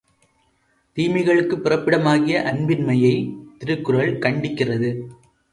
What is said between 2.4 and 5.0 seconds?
அன்பின்மையை திருக்குறள் கண்டிக்கிறது.